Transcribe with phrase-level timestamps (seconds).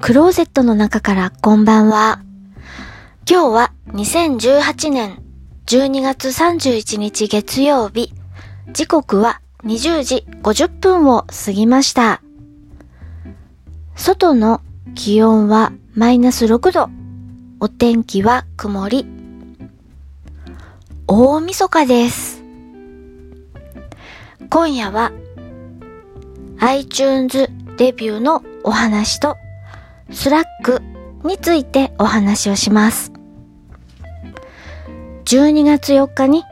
[0.00, 2.20] クローゼットの中からこんばんは。
[3.28, 5.22] 今日は2018年
[5.66, 8.12] 12月31日月曜日。
[8.72, 12.20] 時刻は20時50分を過ぎました。
[13.96, 14.60] 外の
[14.94, 16.90] 気温はマイナス6度。
[17.60, 19.06] お天気は曇り。
[21.06, 22.42] 大晦日です。
[24.50, 25.12] 今夜は
[26.58, 29.36] iTunes レビューのお話と
[30.10, 30.82] Slack
[31.24, 33.12] についてお話をします。
[35.24, 36.44] 12月4日に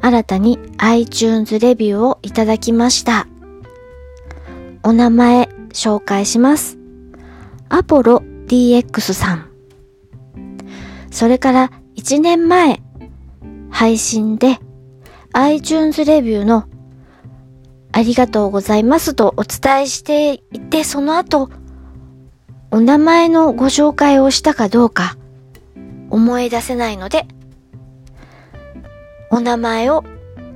[0.00, 3.26] 新たに iTunes レビューをいただきました。
[4.82, 6.78] お名前紹介します。
[7.68, 9.50] アポロ DX さん。
[11.10, 12.82] それから1年前
[13.70, 14.58] 配信で
[15.32, 16.64] iTunes レビューの
[17.92, 21.48] ありがとうございますとお伝えしていて、その後、
[22.70, 25.16] お名前のご紹介をしたかどうか
[26.10, 27.26] 思い出せないので、
[29.30, 30.04] お名前を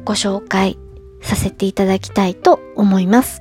[0.04, 0.78] ご紹介
[1.22, 3.40] させていただきたいと思います。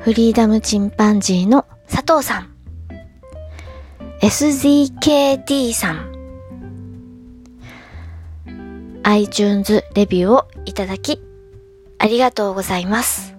[0.00, 2.54] フリーダムチンパンジーの佐藤さん。
[4.20, 6.14] SZKT さん。
[9.02, 11.20] iTunes レビューをいただき
[11.98, 13.33] ありがとうございます。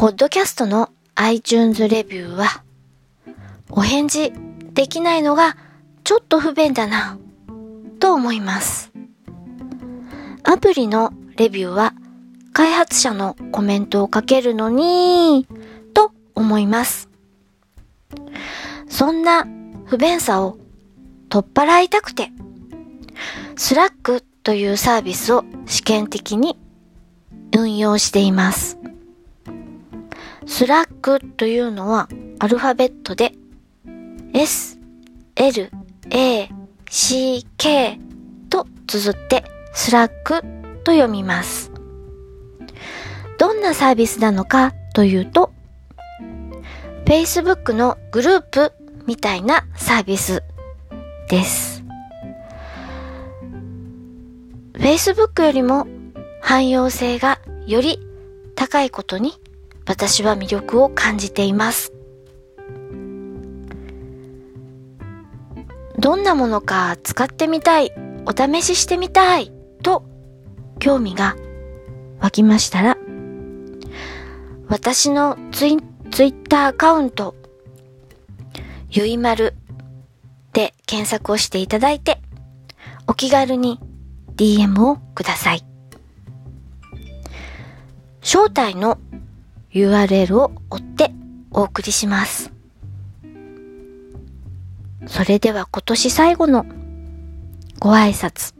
[0.00, 2.62] ポッドキャストの iTunes レビューは、
[3.68, 4.32] お返事
[4.72, 5.58] できないのが
[6.04, 7.18] ちょっと不便だな、
[7.98, 8.92] と思います。
[10.42, 11.92] アプリのレビューは、
[12.54, 15.46] 開発者のコメントを書けるのに、
[15.92, 17.10] と思います。
[18.88, 19.46] そんな
[19.84, 20.56] 不便さを
[21.28, 22.32] 取っ払いたくて、
[23.54, 26.58] Slack というサービスを試験的に
[27.54, 28.79] 運用しています。
[30.50, 32.08] Slack というのは
[32.40, 33.32] アルファベットで
[34.34, 34.78] S,
[35.36, 35.70] L,
[36.10, 36.48] A,
[36.90, 38.00] C, K
[38.50, 40.42] と綴ってスラック
[40.82, 41.70] と読みます。
[43.38, 45.52] どんなサービスなのかというと
[47.06, 48.72] Facebook のグループ
[49.06, 50.42] みたいなサービス
[51.28, 51.84] です。
[54.74, 55.86] Facebook よりも
[56.42, 58.00] 汎用性がより
[58.56, 59.40] 高いことに
[59.86, 61.92] 私は魅力を感じています。
[65.98, 67.92] どんなものか使ってみたい、
[68.26, 69.52] お試ししてみたい
[69.82, 70.04] と
[70.78, 71.36] 興味が
[72.20, 72.96] 湧きましたら、
[74.68, 75.76] 私のツイ
[76.10, 77.34] ツイッターアカウント、
[78.90, 79.54] ゆいまる
[80.52, 82.20] で検索をしていただいて、
[83.06, 83.78] お気軽に
[84.36, 85.64] DM をください。
[88.22, 88.98] 招待の
[89.72, 91.12] URL を追って
[91.50, 92.52] お送りします。
[95.06, 96.66] それでは今年最後の
[97.78, 98.54] ご挨拶。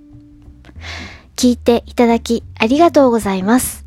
[1.37, 3.84] 聞いていただきありがとうございます。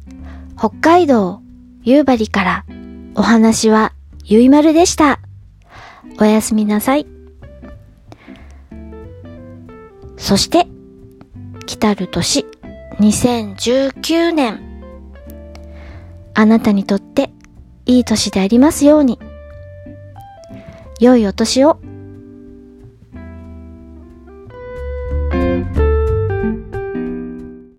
[0.57, 1.41] 北海道
[1.83, 2.65] 夕張から
[3.15, 5.19] お話はゆいまるでした。
[6.19, 7.07] おやすみなさい。
[10.17, 10.67] そして
[11.65, 12.45] 来たる年
[12.99, 14.72] 2019年
[16.35, 17.29] あなたにとって
[17.85, 19.19] いい年でありますように。
[20.99, 21.79] 良いお年を。